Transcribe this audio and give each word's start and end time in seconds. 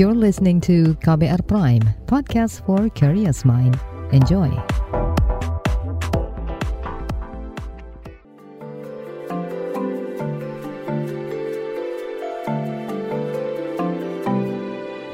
You're 0.00 0.16
listening 0.16 0.64
to 0.64 0.96
KBR 1.04 1.44
Prime, 1.44 1.84
podcast 2.08 2.64
for 2.64 2.88
curious 2.96 3.44
mind. 3.44 3.76
Enjoy. 4.16 4.48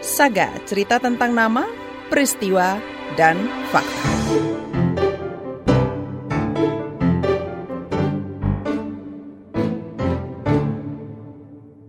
Saga, 0.06 0.54
cerita 0.70 1.02
tentang 1.02 1.34
nama, 1.34 1.66
peristiwa, 2.06 2.78
dan 3.18 3.42
fakta. 3.74 4.65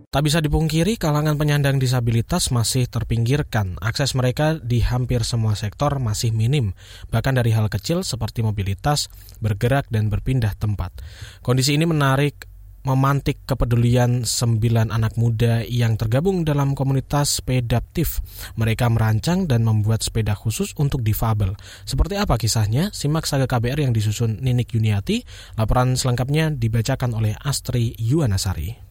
Tak 0.08 0.24
bisa 0.24 0.40
dipungkiri, 0.40 0.96
kalangan 0.96 1.36
penyandang 1.36 1.76
disabilitas 1.76 2.48
masih 2.48 2.88
terpinggirkan. 2.88 3.76
Akses 3.76 4.16
mereka 4.16 4.56
di 4.56 4.80
hampir 4.80 5.20
semua 5.20 5.52
sektor 5.52 6.00
masih 6.00 6.32
minim, 6.32 6.72
bahkan 7.12 7.36
dari 7.36 7.52
hal 7.52 7.68
kecil 7.68 8.00
seperti 8.00 8.40
mobilitas, 8.40 9.12
bergerak, 9.44 9.84
dan 9.92 10.08
berpindah 10.08 10.56
tempat. 10.56 10.96
Kondisi 11.44 11.76
ini 11.76 11.84
menarik 11.84 12.48
memantik 12.88 13.44
kepedulian 13.44 14.24
sembilan 14.24 14.96
anak 14.96 15.20
muda 15.20 15.60
yang 15.68 16.00
tergabung 16.00 16.40
dalam 16.40 16.72
komunitas 16.72 17.44
Spedaptif. 17.44 18.24
Mereka 18.56 18.88
merancang 18.88 19.44
dan 19.44 19.60
membuat 19.60 20.00
sepeda 20.00 20.32
khusus 20.32 20.72
untuk 20.80 21.04
difabel. 21.04 21.52
Seperti 21.84 22.16
apa 22.16 22.40
kisahnya? 22.40 22.88
Simak 22.96 23.28
saga 23.28 23.44
KBR 23.44 23.84
yang 23.84 23.92
disusun 23.92 24.40
Ninik 24.40 24.72
Yuniati. 24.72 25.20
Laporan 25.60 26.00
selengkapnya 26.00 26.48
dibacakan 26.48 27.12
oleh 27.12 27.36
Astri 27.36 27.92
Yuwanasari. 28.00 28.87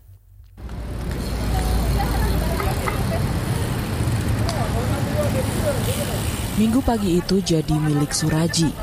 Minggu 6.57 6.81
pagi 6.81 7.21
itu 7.21 7.37
jadi 7.37 7.77
milik 7.77 8.09
Suraji. 8.17 8.73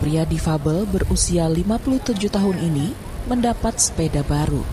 Pria 0.00 0.24
difabel 0.24 0.88
berusia 0.88 1.44
57 1.44 2.16
tahun 2.32 2.56
ini 2.64 2.96
mendapat 3.28 3.76
sepeda 3.76 4.24
baru. 4.24 4.64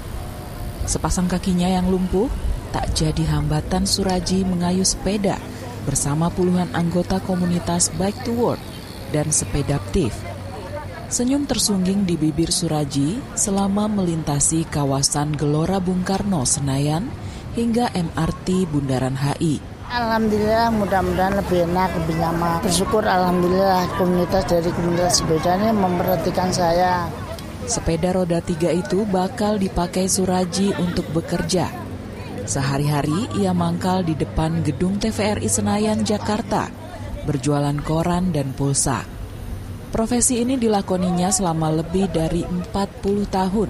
Sepasang 0.88 1.28
kakinya 1.28 1.68
yang 1.68 1.92
lumpuh 1.92 2.32
tak 2.72 2.96
jadi 2.96 3.20
hambatan 3.36 3.84
Suraji 3.84 4.48
mengayuh 4.48 4.88
sepeda 4.88 5.36
bersama 5.84 6.32
puluhan 6.32 6.72
anggota 6.72 7.20
komunitas 7.20 7.92
Bike 8.00 8.24
to 8.24 8.32
Work 8.32 8.64
dan 9.12 9.36
sepeda 9.36 9.76
aktif. 9.76 10.16
Senyum 11.12 11.44
tersungging 11.44 12.08
di 12.08 12.16
bibir 12.16 12.48
Suraji 12.48 13.20
selama 13.36 13.92
melintasi 13.92 14.64
kawasan 14.72 15.36
Gelora 15.36 15.84
Bung 15.84 16.08
Karno 16.08 16.48
Senayan 16.48 17.12
hingga 17.60 17.92
MRT 17.92 18.72
Bundaran 18.72 19.20
HI. 19.20 19.75
Alhamdulillah 19.86 20.74
mudah-mudahan 20.74 21.38
lebih 21.46 21.70
enak, 21.70 21.94
lebih 22.02 22.18
nyaman. 22.18 22.58
Bersyukur 22.66 23.06
Alhamdulillah 23.06 23.86
komunitas 24.02 24.42
dari 24.50 24.70
komunitas 24.74 25.22
sepeda 25.22 25.62
ini 25.62 25.70
memperhatikan 25.78 26.50
saya. 26.50 27.06
Sepeda 27.70 28.10
roda 28.10 28.42
tiga 28.42 28.74
itu 28.74 29.06
bakal 29.06 29.62
dipakai 29.62 30.10
Suraji 30.10 30.74
untuk 30.82 31.06
bekerja. 31.14 31.70
Sehari-hari 32.50 33.30
ia 33.38 33.54
mangkal 33.54 34.02
di 34.02 34.18
depan 34.18 34.66
gedung 34.66 34.98
TVRI 34.98 35.50
Senayan, 35.50 36.02
Jakarta, 36.02 36.70
berjualan 37.30 37.78
koran 37.82 38.34
dan 38.34 38.58
pulsa. 38.58 39.06
Profesi 39.94 40.42
ini 40.42 40.58
dilakoninya 40.58 41.30
selama 41.30 41.70
lebih 41.70 42.10
dari 42.10 42.42
40 42.42 42.74
tahun. 43.30 43.70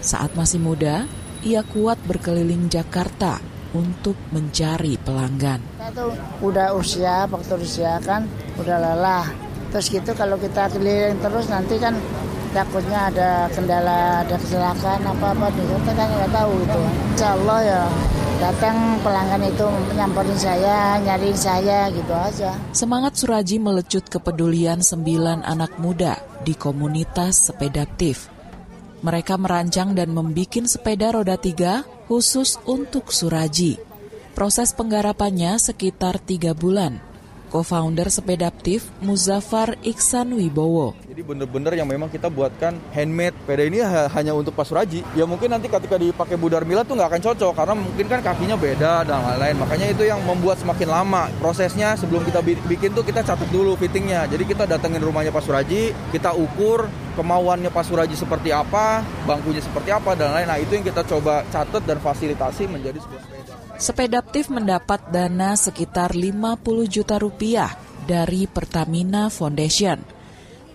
Saat 0.00 0.36
masih 0.36 0.60
muda, 0.60 1.04
ia 1.44 1.60
kuat 1.64 2.00
berkeliling 2.04 2.68
Jakarta 2.68 3.53
untuk 3.74 4.14
mencari 4.30 4.96
pelanggan. 5.02 5.60
Kita 5.76 5.90
tuh 5.92 6.14
udah 6.40 6.72
usia, 6.78 7.26
faktor 7.26 7.60
usia 7.60 7.98
kan 8.00 8.24
udah 8.56 8.76
lelah. 8.78 9.26
Terus 9.74 9.90
gitu 9.90 10.14
kalau 10.14 10.38
kita 10.38 10.70
keliling 10.70 11.18
terus 11.18 11.50
nanti 11.50 11.76
kan 11.82 11.98
takutnya 12.54 13.10
ada 13.10 13.50
kendala, 13.50 14.22
ada 14.22 14.38
kecelakaan 14.38 15.02
apa-apa 15.02 15.50
kita 15.50 15.92
kan 15.98 16.06
nggak 16.06 16.30
tahu 16.30 16.52
itu. 16.62 16.82
Insya 17.12 17.28
Allah 17.34 17.58
ya 17.66 17.82
datang 18.38 18.76
pelanggan 19.02 19.42
itu 19.50 19.66
nyamperin 19.98 20.38
saya, 20.38 20.78
nyariin 21.02 21.38
saya 21.38 21.90
gitu 21.90 22.14
aja. 22.14 22.54
Semangat 22.70 23.18
Suraji 23.18 23.58
melecut 23.58 24.06
kepedulian 24.06 24.78
sembilan 24.78 25.42
anak 25.42 25.82
muda 25.82 26.14
di 26.46 26.54
komunitas 26.54 27.50
sepeda 27.50 27.82
aktif. 27.82 28.30
Mereka 29.04 29.36
merancang 29.36 29.92
dan 29.92 30.16
membuat 30.16 30.64
sepeda 30.64 31.12
roda 31.12 31.36
tiga 31.36 31.84
khusus 32.06 32.60
untuk 32.68 33.10
Suraji. 33.10 33.80
Proses 34.34 34.74
penggarapannya 34.74 35.56
sekitar 35.62 36.18
tiga 36.18 36.52
bulan 36.52 37.13
co-founder 37.54 38.10
Sepedaptif 38.10 38.90
Muzaffar 38.98 39.78
Iksan 39.86 40.34
Wibowo. 40.34 40.98
Jadi 41.06 41.22
bener-bener 41.22 41.78
yang 41.78 41.86
memang 41.86 42.10
kita 42.10 42.26
buatkan 42.26 42.74
handmade. 42.90 43.38
Sepeda 43.38 43.62
ini 43.62 43.78
hanya 44.10 44.34
untuk 44.34 44.58
Pak 44.58 44.66
Suraji. 44.66 45.06
Ya 45.14 45.22
mungkin 45.22 45.54
nanti 45.54 45.70
ketika 45.70 45.94
dipakai 45.94 46.34
Bu 46.34 46.50
Darmila 46.50 46.82
tuh 46.82 46.98
nggak 46.98 47.14
akan 47.14 47.22
cocok 47.30 47.52
karena 47.54 47.74
mungkin 47.78 48.06
kan 48.10 48.20
kakinya 48.26 48.58
beda 48.58 49.06
dan 49.06 49.22
lain-lain. 49.22 49.54
Makanya 49.62 49.86
itu 49.94 50.02
yang 50.02 50.18
membuat 50.26 50.58
semakin 50.58 50.90
lama 50.90 51.30
prosesnya 51.38 51.94
sebelum 51.94 52.26
kita 52.26 52.42
bikin 52.42 52.90
tuh 52.90 53.06
kita 53.06 53.22
catat 53.22 53.46
dulu 53.54 53.78
fittingnya. 53.78 54.26
Jadi 54.26 54.50
kita 54.50 54.66
datengin 54.66 55.06
rumahnya 55.06 55.30
Pak 55.30 55.46
Suraji, 55.46 55.94
kita 56.10 56.34
ukur 56.34 56.90
kemauannya 57.14 57.70
Pak 57.70 57.86
Suraji 57.86 58.18
seperti 58.18 58.50
apa, 58.50 59.06
bangkunya 59.30 59.62
seperti 59.62 59.94
apa 59.94 60.18
dan 60.18 60.34
lain. 60.34 60.50
Nah 60.50 60.58
itu 60.58 60.74
yang 60.74 60.82
kita 60.82 61.06
coba 61.06 61.46
catat 61.54 61.86
dan 61.86 62.02
fasilitasi 62.02 62.66
menjadi 62.66 62.98
sebuah 62.98 63.22
sepeda. 63.22 63.63
Sepedaptif 63.74 64.54
mendapat 64.54 65.10
dana 65.10 65.58
sekitar 65.58 66.14
50 66.14 66.62
juta 66.86 67.18
rupiah 67.18 67.74
dari 68.06 68.46
Pertamina 68.46 69.26
Foundation. 69.26 69.98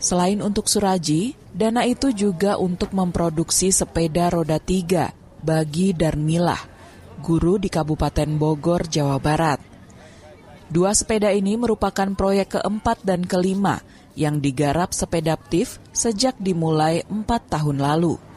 Selain 0.03 0.43
untuk 0.43 0.67
Suraji, 0.67 1.31
dana 1.55 1.87
itu 1.87 2.11
juga 2.11 2.59
untuk 2.59 2.91
memproduksi 2.91 3.71
sepeda 3.71 4.27
roda 4.27 4.59
tiga 4.59 5.15
bagi 5.39 5.95
Darmilah, 5.95 6.59
guru 7.23 7.55
di 7.55 7.71
Kabupaten 7.71 8.35
Bogor, 8.35 8.83
Jawa 8.91 9.15
Barat. 9.15 9.63
Dua 10.67 10.91
sepeda 10.91 11.31
ini 11.31 11.55
merupakan 11.55 12.11
proyek 12.11 12.59
keempat 12.59 13.01
dan 13.07 13.23
kelima 13.23 13.79
yang 14.19 14.43
digarap 14.43 14.91
Sepedaptif 14.91 15.79
sejak 15.95 16.35
dimulai 16.35 17.07
empat 17.07 17.47
tahun 17.47 17.79
lalu. 17.79 18.28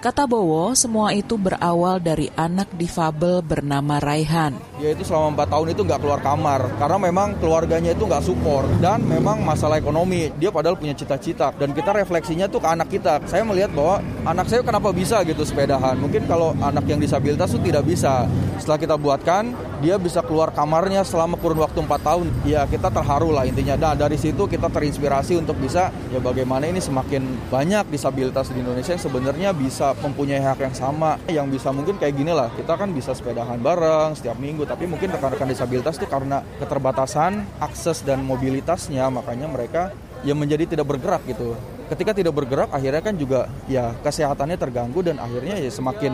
Kata 0.00 0.24
Bowo, 0.24 0.72
semua 0.72 1.12
itu 1.12 1.36
berawal 1.36 2.00
dari 2.00 2.32
anak 2.32 2.72
difabel 2.72 3.44
bernama 3.44 4.00
Raihan. 4.00 4.56
Dia 4.80 4.96
itu 4.96 5.04
selama 5.04 5.44
4 5.44 5.52
tahun 5.52 5.66
itu 5.76 5.84
nggak 5.84 6.00
keluar 6.00 6.24
kamar 6.24 6.72
karena 6.80 6.96
memang 6.96 7.36
keluarganya 7.36 7.92
itu 7.92 8.08
nggak 8.08 8.24
support 8.24 8.64
dan 8.80 9.04
memang 9.04 9.44
masalah 9.44 9.76
ekonomi. 9.76 10.32
Dia 10.40 10.48
padahal 10.48 10.80
punya 10.80 10.96
cita-cita 10.96 11.52
dan 11.52 11.76
kita 11.76 11.92
refleksinya 11.92 12.48
tuh 12.48 12.64
ke 12.64 12.68
anak 12.72 12.88
kita. 12.88 13.20
Saya 13.28 13.44
melihat 13.44 13.76
bahwa 13.76 14.00
anak 14.24 14.48
saya 14.48 14.64
kenapa 14.64 14.88
bisa 14.88 15.20
gitu 15.20 15.44
sepedahan. 15.44 16.00
Mungkin 16.00 16.24
kalau 16.24 16.56
anak 16.64 16.88
yang 16.88 16.96
disabilitas 16.96 17.52
tuh 17.52 17.60
tidak 17.60 17.84
bisa. 17.84 18.24
Setelah 18.56 18.80
kita 18.80 18.96
buatkan, 18.96 19.52
dia 19.80 19.96
bisa 19.96 20.20
keluar 20.20 20.52
kamarnya 20.52 21.02
selama 21.02 21.40
kurun 21.40 21.64
waktu 21.64 21.80
4 21.80 21.88
tahun. 22.04 22.26
Ya 22.44 22.68
kita 22.68 22.92
terharu 22.92 23.32
lah 23.32 23.48
intinya. 23.48 23.74
Dan 23.80 23.96
dari 23.96 24.20
situ 24.20 24.44
kita 24.46 24.68
terinspirasi 24.68 25.40
untuk 25.40 25.56
bisa 25.56 25.88
ya 26.12 26.20
bagaimana 26.20 26.68
ini 26.68 26.78
semakin 26.78 27.50
banyak 27.50 27.88
disabilitas 27.88 28.52
di 28.52 28.60
Indonesia 28.60 28.92
yang 28.92 29.02
sebenarnya 29.02 29.50
bisa 29.56 29.96
mempunyai 29.98 30.42
hak 30.44 30.60
yang 30.60 30.76
sama 30.76 31.16
yang 31.26 31.46
bisa 31.48 31.72
mungkin 31.72 31.96
kayak 31.96 32.14
gini 32.16 32.30
lah 32.30 32.52
kita 32.54 32.76
kan 32.76 32.92
bisa 32.92 33.16
sepedahan 33.16 33.58
bareng 33.58 34.14
setiap 34.14 34.36
minggu 34.38 34.68
tapi 34.68 34.86
mungkin 34.86 35.10
rekan-rekan 35.10 35.48
disabilitas 35.48 35.96
tuh 35.96 36.06
karena 36.06 36.42
keterbatasan 36.58 37.46
akses 37.58 38.02
dan 38.02 38.22
mobilitasnya 38.22 39.06
makanya 39.08 39.46
mereka 39.50 39.82
yang 40.26 40.36
menjadi 40.36 40.76
tidak 40.76 40.86
bergerak 40.86 41.24
gitu 41.24 41.56
ketika 41.90 42.14
tidak 42.14 42.34
bergerak 42.36 42.70
akhirnya 42.70 43.02
kan 43.02 43.14
juga 43.18 43.50
ya 43.66 43.90
kesehatannya 44.06 44.54
terganggu 44.54 45.02
dan 45.02 45.18
akhirnya 45.18 45.58
ya 45.58 45.70
semakin 45.72 46.12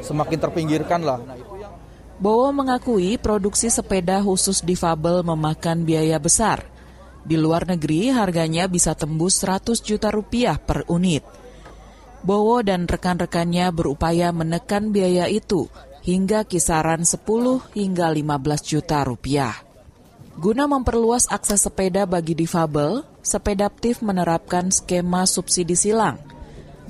semakin 0.00 0.38
terpinggirkan 0.40 1.04
lah 1.04 1.20
nah, 1.20 1.36
Bowo 2.22 2.54
mengakui 2.54 3.18
produksi 3.18 3.66
sepeda 3.66 4.22
khusus 4.22 4.62
difabel 4.62 5.26
memakan 5.26 5.82
biaya 5.82 6.22
besar. 6.22 6.62
Di 7.26 7.34
luar 7.34 7.66
negeri 7.66 8.14
harganya 8.14 8.70
bisa 8.70 8.94
tembus 8.94 9.42
100 9.42 9.82
juta 9.82 10.14
rupiah 10.14 10.54
per 10.54 10.86
unit. 10.86 11.26
Bowo 12.22 12.62
dan 12.62 12.86
rekan-rekannya 12.86 13.74
berupaya 13.74 14.30
menekan 14.30 14.94
biaya 14.94 15.26
itu 15.26 15.66
hingga 16.06 16.46
kisaran 16.46 17.02
10 17.02 17.18
hingga 17.74 18.06
15 18.14 18.70
juta 18.70 19.02
rupiah. 19.02 19.58
Guna 20.38 20.70
memperluas 20.70 21.26
akses 21.26 21.66
sepeda 21.66 22.06
bagi 22.06 22.38
difabel, 22.38 23.02
Sepedaptif 23.22 24.02
menerapkan 24.02 24.74
skema 24.74 25.30
subsidi 25.30 25.78
silang. 25.78 26.18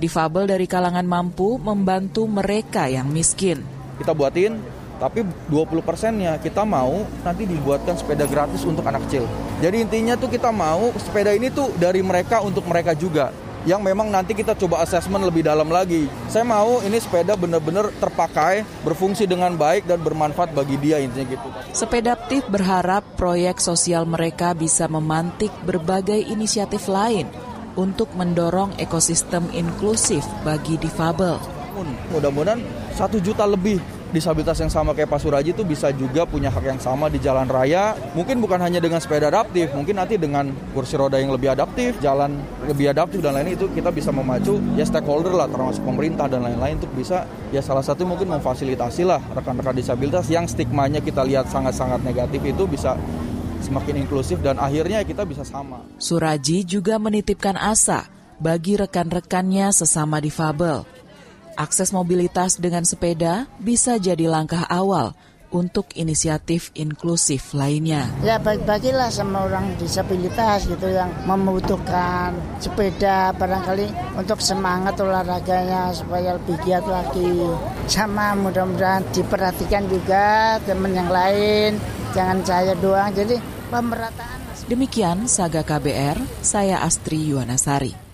Difabel 0.00 0.48
dari 0.48 0.64
kalangan 0.64 1.04
mampu 1.04 1.60
membantu 1.60 2.24
mereka 2.24 2.88
yang 2.88 3.12
miskin. 3.12 3.60
Kita 4.00 4.16
buatin, 4.16 4.56
tapi 5.02 5.26
20 5.50 5.82
persennya 5.82 6.38
kita 6.38 6.62
mau 6.62 7.02
nanti 7.26 7.42
dibuatkan 7.42 7.98
sepeda 7.98 8.22
gratis 8.30 8.62
untuk 8.62 8.86
anak 8.86 9.02
kecil. 9.10 9.26
Jadi 9.58 9.82
intinya 9.82 10.14
tuh 10.14 10.30
kita 10.30 10.54
mau 10.54 10.94
sepeda 10.94 11.34
ini 11.34 11.50
tuh 11.50 11.74
dari 11.74 11.98
mereka 12.06 12.38
untuk 12.38 12.62
mereka 12.70 12.94
juga 12.94 13.34
yang 13.62 13.78
memang 13.82 14.10
nanti 14.10 14.34
kita 14.34 14.58
coba 14.58 14.82
asesmen 14.82 15.22
lebih 15.22 15.46
dalam 15.46 15.70
lagi. 15.70 16.10
Saya 16.26 16.42
mau 16.42 16.82
ini 16.82 16.98
sepeda 16.98 17.38
benar-benar 17.38 17.94
terpakai, 17.98 18.66
berfungsi 18.82 19.26
dengan 19.26 19.54
baik 19.54 19.86
dan 19.86 20.02
bermanfaat 20.02 20.50
bagi 20.50 20.78
dia 20.82 20.98
intinya 20.98 21.26
gitu. 21.30 21.48
Sepedaptif 21.70 22.42
berharap 22.50 23.06
proyek 23.14 23.62
sosial 23.62 24.06
mereka 24.06 24.54
bisa 24.54 24.90
memantik 24.90 25.50
berbagai 25.62 26.18
inisiatif 26.26 26.90
lain 26.90 27.30
untuk 27.78 28.10
mendorong 28.18 28.74
ekosistem 28.82 29.46
inklusif 29.54 30.26
bagi 30.42 30.76
difabel. 30.82 31.38
Mudah-mudahan 32.12 32.60
satu 32.98 33.16
juta 33.22 33.48
lebih 33.48 33.80
disabilitas 34.12 34.60
yang 34.60 34.68
sama 34.68 34.92
kayak 34.92 35.08
Pak 35.08 35.20
Suraji 35.24 35.56
itu 35.56 35.64
bisa 35.64 35.88
juga 35.96 36.28
punya 36.28 36.52
hak 36.52 36.64
yang 36.64 36.80
sama 36.80 37.08
di 37.08 37.16
jalan 37.18 37.48
raya. 37.48 37.96
Mungkin 38.12 38.38
bukan 38.44 38.60
hanya 38.60 38.78
dengan 38.78 39.00
sepeda 39.00 39.32
adaptif, 39.32 39.72
mungkin 39.72 39.96
nanti 39.96 40.20
dengan 40.20 40.52
kursi 40.76 41.00
roda 41.00 41.16
yang 41.16 41.32
lebih 41.32 41.56
adaptif, 41.56 41.96
jalan 42.04 42.36
lebih 42.68 42.92
adaptif 42.92 43.24
dan 43.24 43.34
lain 43.34 43.56
itu 43.56 43.66
kita 43.72 43.88
bisa 43.88 44.12
memacu 44.12 44.60
ya 44.76 44.84
stakeholder 44.84 45.32
lah 45.32 45.48
termasuk 45.48 45.82
pemerintah 45.82 46.28
dan 46.28 46.44
lain-lain 46.44 46.76
untuk 46.78 46.92
bisa 46.92 47.24
ya 47.50 47.64
salah 47.64 47.82
satu 47.82 48.04
mungkin 48.04 48.28
memfasilitasi 48.28 49.02
lah 49.08 49.18
rekan-rekan 49.32 49.74
disabilitas 49.74 50.28
yang 50.28 50.44
stigmanya 50.44 51.00
kita 51.00 51.24
lihat 51.24 51.48
sangat-sangat 51.48 52.04
negatif 52.04 52.44
itu 52.44 52.68
bisa 52.68 52.94
semakin 53.64 54.04
inklusif 54.04 54.38
dan 54.44 54.60
akhirnya 54.60 55.00
kita 55.06 55.24
bisa 55.24 55.42
sama. 55.42 55.80
Suraji 55.96 56.68
juga 56.68 57.00
menitipkan 57.00 57.56
asa 57.56 58.04
bagi 58.42 58.74
rekan-rekannya 58.74 59.70
sesama 59.70 60.18
difabel 60.18 60.82
Akses 61.56 61.92
mobilitas 61.92 62.56
dengan 62.56 62.82
sepeda 62.88 63.44
bisa 63.60 64.00
jadi 64.00 64.24
langkah 64.28 64.64
awal 64.68 65.12
untuk 65.52 65.92
inisiatif 65.92 66.72
inklusif 66.72 67.52
lainnya. 67.52 68.08
Ya 68.24 68.40
baik-bagilah 68.40 69.12
sama 69.12 69.44
orang 69.44 69.76
disabilitas 69.76 70.64
gitu 70.64 70.88
yang 70.88 71.12
membutuhkan 71.28 72.32
sepeda 72.56 73.36
barangkali 73.36 74.16
untuk 74.16 74.40
semangat 74.40 74.96
olahraganya 74.98 75.92
supaya 75.92 76.40
lebih 76.40 76.56
giat 76.64 76.88
lagi. 76.88 77.44
Sama 77.86 78.32
mudah-mudahan 78.32 79.04
diperhatikan 79.12 79.86
juga 79.92 80.56
teman 80.64 80.96
yang 80.96 81.12
lain, 81.12 81.76
jangan 82.16 82.40
saya 82.42 82.72
doang. 82.80 83.12
Jadi 83.12 83.36
pemerataan. 83.68 84.40
Demikian 84.72 85.28
Saga 85.28 85.60
KBR, 85.60 86.16
saya 86.40 86.80
Astri 86.80 87.28
Yuwanasari. 87.28 88.11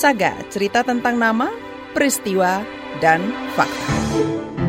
Saga, 0.00 0.32
cerita 0.48 0.80
tentang 0.80 1.20
nama, 1.20 1.52
peristiwa, 1.92 2.64
dan 3.04 3.20
fakta. 3.52 4.59